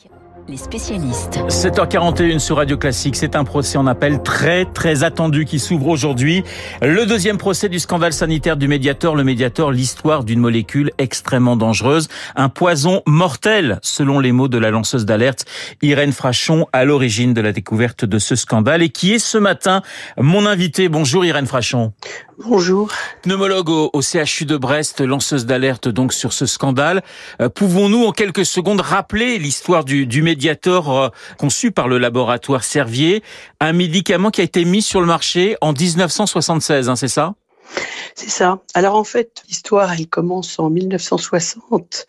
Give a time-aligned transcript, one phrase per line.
[0.00, 0.29] 기억.
[0.48, 1.38] Les spécialistes.
[1.48, 6.42] 7h41 sur Radio Classique, c'est un procès en appel très très attendu qui s'ouvre aujourd'hui.
[6.82, 12.08] Le deuxième procès du scandale sanitaire du Mediator, le Mediator, l'histoire d'une molécule extrêmement dangereuse,
[12.34, 15.44] un poison mortel selon les mots de la lanceuse d'alerte
[15.82, 19.82] Irène Frachon à l'origine de la découverte de ce scandale et qui est ce matin
[20.18, 20.88] mon invité?
[20.88, 21.92] Bonjour Irène Frachon.
[22.46, 22.90] Bonjour.
[23.22, 27.02] Pneumologue au, CHU de Brest, lanceuse d'alerte donc sur ce scandale.
[27.42, 31.08] Euh, pouvons-nous en quelques secondes rappeler l'histoire du, du Mediator euh,
[31.38, 33.22] conçu par le laboratoire Servier,
[33.60, 37.34] un médicament qui a été mis sur le marché en 1976, hein, c'est ça?
[38.14, 38.60] C'est ça.
[38.74, 42.06] Alors en fait, l'histoire, elle commence en 1960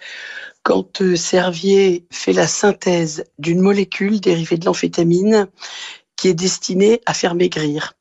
[0.64, 5.48] quand euh, Servier fait la synthèse d'une molécule dérivée de l'amphétamine
[6.16, 7.94] qui est destinée à faire maigrir.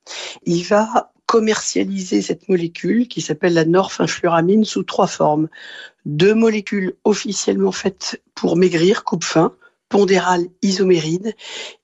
[0.45, 5.49] Il va commercialiser cette molécule qui s'appelle la norphinfluramine sous trois formes.
[6.05, 9.55] Deux molécules officiellement faites pour maigrir, coupe-faim,
[9.91, 11.35] pondérale isoméride,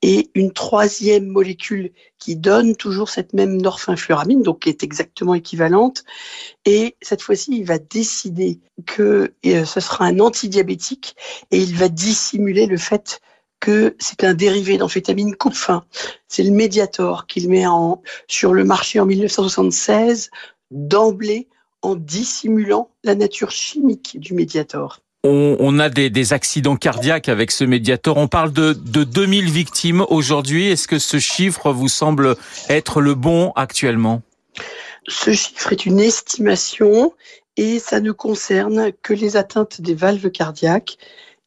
[0.01, 6.05] et une troisième molécule qui donne toujours cette même norphinfluramine, donc qui est exactement équivalente.
[6.65, 11.17] Et cette fois-ci, il va décider que euh, ce sera un antidiabétique
[11.51, 13.21] et il va dissimuler le fait
[13.59, 15.85] que c'est un dérivé d'amphétamine coupe-fin.
[16.29, 20.31] C'est le Mediator qu'il met en, sur le marché en 1976
[20.71, 21.49] d'emblée
[21.83, 25.01] en dissimulant la nature chimique du Mediator.
[25.29, 28.17] On, a des, accidents cardiaques avec ce Mediator.
[28.17, 30.69] On parle de, de 2000 victimes aujourd'hui.
[30.69, 32.37] Est-ce que ce chiffre vous semble
[32.69, 34.23] être le bon actuellement?
[35.09, 37.13] Ce chiffre est une estimation
[37.57, 40.99] et ça ne concerne que les atteintes des valves cardiaques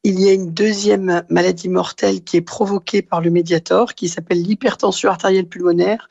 [0.04, 4.42] il y a une deuxième maladie mortelle qui est provoquée par le médiator, qui s'appelle
[4.42, 6.10] l'hypertension artérielle pulmonaire.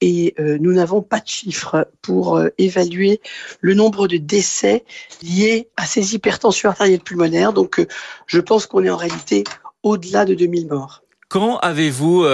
[0.00, 3.20] Et euh, nous n'avons pas de chiffres pour euh, évaluer
[3.60, 4.84] le nombre de décès
[5.22, 7.52] liés à ces hypertensions artérielles pulmonaires.
[7.52, 7.86] Donc, euh,
[8.26, 9.42] je pense qu'on est en réalité
[9.82, 11.02] au-delà de 2000 morts.
[11.28, 12.24] Quand avez-vous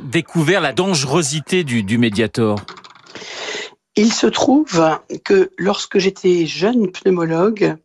[0.00, 2.60] découvert la dangerosité du, du médiator?
[3.96, 7.76] Il se trouve que lorsque j'étais jeune pneumologue,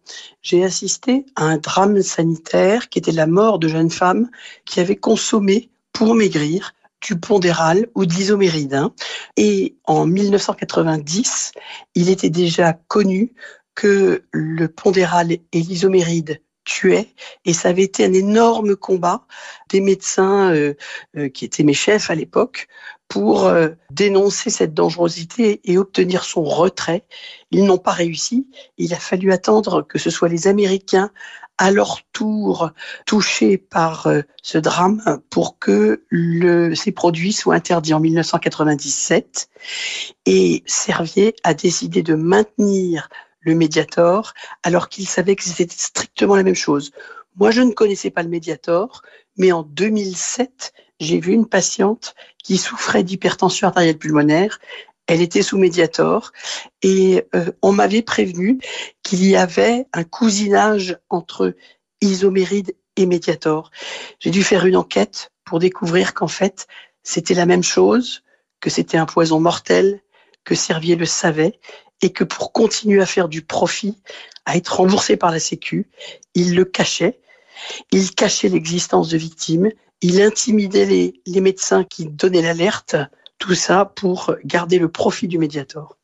[0.42, 4.30] j'ai assisté à un drame sanitaire qui était la mort de jeunes femmes
[4.66, 8.74] qui avaient consommé pour maigrir du pondéral ou de l'isoméride.
[8.74, 8.94] Hein.
[9.38, 11.54] Et en 1990,
[11.96, 13.34] il était déjà connu
[13.74, 17.14] que le pondéral et l'isoméride tuaient
[17.46, 19.26] et ça avait été un énorme combat
[19.70, 20.76] des médecins euh,
[21.18, 22.68] euh, qui étaient mes chefs à l'époque
[23.12, 27.04] pour euh, dénoncer cette dangerosité et obtenir son retrait.
[27.52, 28.48] Ils n'ont pas réussi.
[28.78, 31.12] Il a fallu attendre que ce soit les Américains
[31.58, 32.72] à leur tour
[33.06, 39.50] touchés par euh, ce drame pour que le, ces produits soient interdits en 1997.
[40.26, 43.10] Et Servier a décidé de maintenir
[43.42, 46.92] le Mediator alors qu'il savait que c'était strictement la même chose.
[47.36, 49.02] Moi, je ne connaissais pas le Mediator,
[49.38, 54.60] mais en 2007, j'ai vu une patiente qui souffrait d'hypertension artérielle pulmonaire.
[55.08, 56.32] Elle était sous médiator
[56.84, 58.60] et euh, on m'avait prévenu
[59.04, 61.56] qu'il y avait un cousinage entre
[62.02, 63.72] isoméride et médiator.
[64.20, 66.68] J'ai dû faire une enquête pour découvrir qu'en fait,
[67.04, 68.24] c'était la même chose,
[68.60, 70.02] que c'était un poison mortel,
[70.44, 71.60] que Servier le savait
[72.02, 73.98] et que pour continuer à faire du profit,
[74.46, 75.90] à être remboursé par la Sécu,
[76.34, 77.20] il le cachait.
[77.92, 79.70] Il cachait l'existence de victimes
[80.02, 82.96] il intimidait les, médecins qui donnaient l'alerte,
[83.38, 85.98] tout ça pour garder le profit du médiator.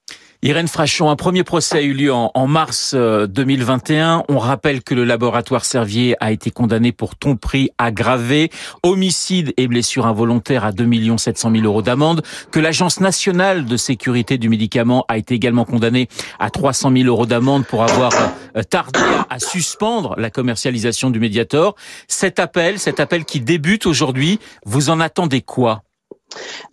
[0.43, 4.19] Irène Frachon, un premier procès a eu lieu en, mars 2021.
[4.19, 8.51] Euh, On rappelle que le laboratoire Servier a été condamné pour tromperie aggravée,
[8.83, 12.21] homicide et blessure involontaire à 2 700 000 euros d'amende,
[12.51, 17.25] que l'Agence nationale de sécurité du médicament a été également condamnée à 300 000 euros
[17.25, 18.13] d'amende pour avoir
[18.55, 18.99] euh, tardé
[19.31, 21.75] à suspendre la commercialisation du Mediator.
[22.07, 25.81] Cet appel, cet appel qui débute aujourd'hui, vous en attendez quoi?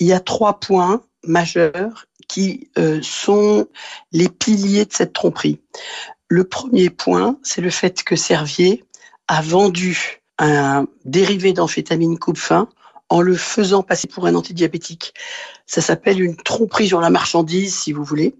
[0.01, 3.67] Il y a trois points majeurs qui euh, sont
[4.13, 5.61] les piliers de cette tromperie.
[6.29, 8.85] Le premier point, c'est le fait que Servier
[9.29, 12.69] a vendu un dérivé d'amphétamine coupe-fin
[13.09, 15.15] en le faisant passer pour un antidiabétique.
[15.67, 18.35] Ça s'appelle une tromperie sur la marchandise, si vous voulez.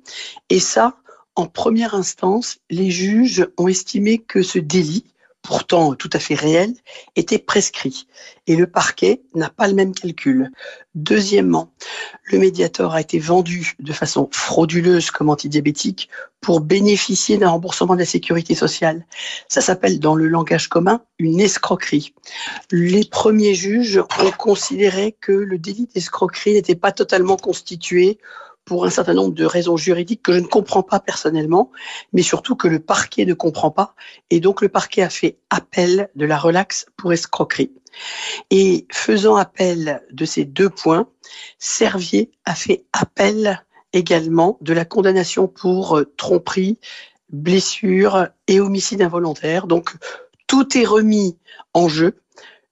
[0.51, 0.97] Et ça,
[1.37, 5.05] en première instance, les juges ont estimé que ce délit
[5.45, 6.75] pourtant tout à fait réel,
[7.17, 8.09] était prescrit.
[8.47, 10.51] Et le parquet n'a pas le même calcul.
[10.95, 11.73] Deuxièmement,
[12.25, 16.09] le médiator a été vendu de façon frauduleuse comme antidiabétique
[16.41, 19.07] pour bénéficier d'un remboursement de la sécurité sociale.
[19.49, 22.15] Ça s'appelle dans le langage commun une escroquerie.
[22.71, 28.19] Les premiers juges ont considéré que le délit d'escroquerie n'était pas totalement constitué
[28.65, 31.71] pour un certain nombre de raisons juridiques que je ne comprends pas personnellement,
[32.13, 33.95] mais surtout que le parquet ne comprend pas.
[34.31, 37.73] Et donc le parquet a fait appel de la relaxe pour escroquerie.
[38.51, 41.09] Et faisant appel de ces deux points,
[41.59, 46.79] Servier a fait appel également de la condamnation pour euh, tromperie,
[47.31, 49.67] blessure et homicide involontaire.
[49.67, 49.95] Donc
[50.47, 51.39] tout est remis
[51.75, 52.21] en jeu,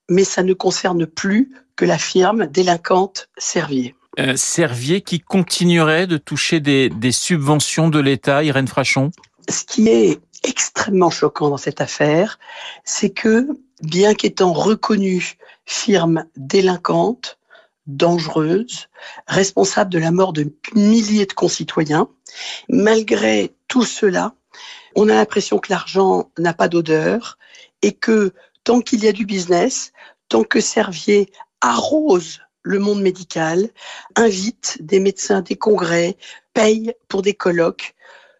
[0.08, 3.94] mais ça ne concerne plus que la firme délinquante Servier.
[4.18, 9.10] Euh, Servier qui continuerait de toucher des, des subventions de l'État, Irène Frachon?
[9.48, 12.38] Ce qui est extrêmement choquant dans cette affaire,
[12.84, 13.48] c'est que,
[13.82, 17.38] bien qu'étant reconnue firme délinquante,
[17.86, 18.88] dangereuse,
[19.26, 22.08] responsable de la mort de milliers de concitoyens,
[22.68, 24.34] malgré tout cela,
[24.94, 27.38] on a l'impression que l'argent n'a pas d'odeur
[27.80, 29.92] et que tant qu'il y a du business,
[30.28, 31.32] tant que Servier
[31.62, 33.70] arrose le monde médical,
[34.16, 36.16] invite des médecins, des congrès,
[36.54, 37.94] paye pour des colloques,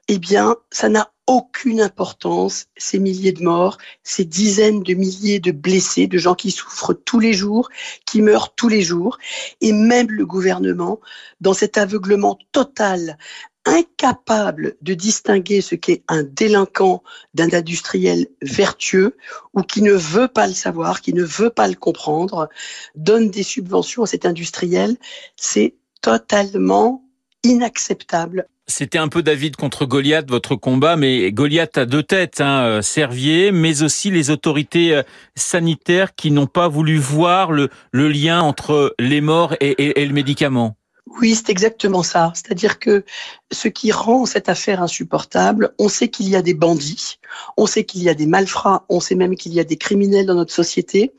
[0.08, 5.52] eh bien, ça n'a aucune importance, ces milliers de morts, ces dizaines de milliers de
[5.52, 7.68] blessés, de gens qui souffrent tous les jours,
[8.06, 9.18] qui meurent tous les jours,
[9.60, 11.00] et même le gouvernement,
[11.40, 13.16] dans cet aveuglement total,
[13.64, 17.02] incapable de distinguer ce qu'est un délinquant
[17.34, 19.16] d'un industriel vertueux
[19.54, 22.48] ou qui ne veut pas le savoir, qui ne veut pas le comprendre,
[22.96, 24.96] donne des subventions à cet industriel,
[25.36, 27.04] c'est totalement
[27.44, 28.46] inacceptable.
[28.68, 32.82] C'était un peu David contre Goliath, votre combat, mais Goliath a deux têtes, hein, euh,
[32.82, 35.02] Servier, mais aussi les autorités euh,
[35.34, 40.76] sanitaires qui n'ont pas voulu voir le, lien entre les morts et, et le médicament.
[41.06, 42.32] Oui, c'est exactement ça.
[42.34, 43.04] C'est-à-dire que
[43.50, 47.18] ce qui rend cette affaire insupportable, on sait qu'il y a des bandits,
[47.56, 50.26] on sait qu'il y a des malfrats, on sait même qu'il y a des criminels
[50.26, 51.12] dans notre société.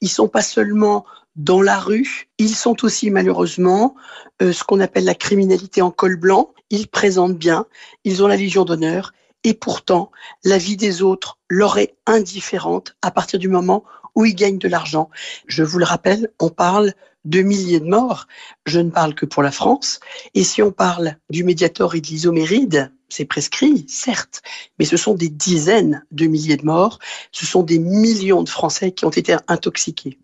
[0.00, 1.06] Ils sont pas seulement
[1.36, 3.94] dans la rue, ils sont aussi malheureusement
[4.42, 6.52] euh, ce qu'on appelle la criminalité en col blanc.
[6.70, 7.66] Ils présentent bien,
[8.04, 9.12] ils ont la Légion d'honneur,
[9.44, 10.10] et pourtant
[10.44, 13.84] la vie des autres leur est indifférente à partir du moment
[14.18, 15.10] où ils gagnent de l'argent.
[15.46, 16.92] Je vous le rappelle, on parle
[17.24, 18.26] de milliers de morts.
[18.66, 20.00] Je ne parle que pour la France.
[20.34, 24.42] Et si on parle du Mediator et de l'isoméride, c'est prescrit, certes,
[24.78, 26.98] mais ce sont des dizaines de milliers de morts.
[27.30, 30.18] Ce sont des millions de Français qui ont été intoxiqués.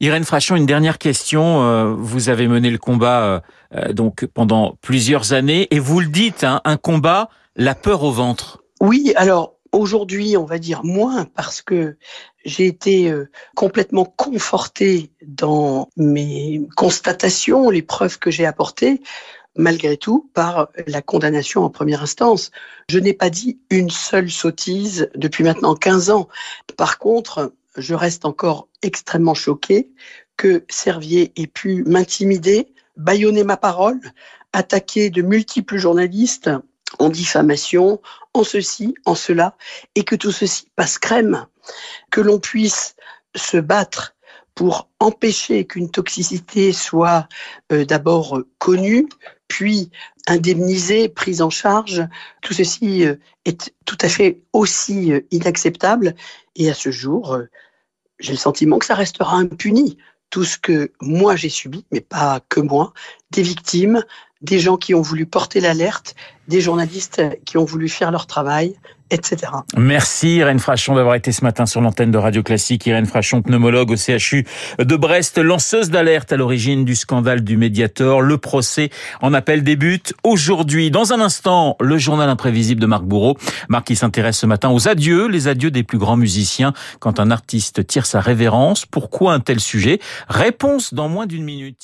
[0.00, 1.62] Irène Frachon, une dernière question.
[1.62, 3.42] Euh, vous avez mené le combat
[3.74, 8.12] euh, donc pendant plusieurs années et vous le dites, hein, un combat, la peur au
[8.12, 8.62] ventre.
[8.80, 11.96] Oui, alors aujourd'hui, on va dire moins parce que
[12.44, 19.00] j'ai été euh, complètement confortée dans mes constatations, les preuves que j'ai apportées
[19.58, 22.50] malgré tout, par la condamnation en première instance.
[22.90, 26.28] Je n'ai pas dit une seule sottise depuis maintenant 15 ans.
[26.76, 29.90] Par contre, je reste encore extrêmement choqué
[30.36, 34.00] que Servier ait pu m'intimider, bâillonner ma parole,
[34.52, 36.50] attaquer de multiples journalistes
[36.98, 38.00] en diffamation,
[38.34, 39.56] en ceci, en cela,
[39.94, 41.46] et que tout ceci passe crème,
[42.10, 42.96] que l'on puisse
[43.34, 44.14] se battre
[44.54, 47.28] pour empêcher qu'une toxicité soit
[47.72, 49.06] euh, d'abord connue,
[49.48, 49.90] puis
[50.26, 52.02] indemnisée, prise en charge.
[52.40, 56.14] Tout ceci euh, est tout à fait aussi euh, inacceptable.
[56.56, 57.38] Et à ce jour,
[58.18, 59.98] j'ai le sentiment que ça restera impuni.
[60.36, 62.92] Tout ce que moi j'ai subi, mais pas que moi,
[63.30, 64.04] des victimes,
[64.42, 66.14] des gens qui ont voulu porter l'alerte,
[66.46, 68.76] des journalistes qui ont voulu faire leur travail,
[69.10, 69.52] etc.
[69.76, 72.86] Merci Irène Frachon d'avoir été ce matin sur l'antenne de Radio Classique.
[72.86, 74.46] Irène Frachon, pneumologue au CHU
[74.78, 78.20] de Brest, lanceuse d'alerte à l'origine du scandale du Mediator.
[78.20, 78.90] Le procès
[79.22, 80.90] en appel débute aujourd'hui.
[80.90, 83.36] Dans un instant, le journal imprévisible de Marc Bourreau.
[83.68, 87.30] Marc qui s'intéresse ce matin aux adieux, les adieux des plus grands musiciens quand un
[87.30, 88.86] artiste tire sa révérence.
[88.86, 90.00] Pourquoi un tel sujet?
[90.28, 91.76] Réponse dans moins d'une minute.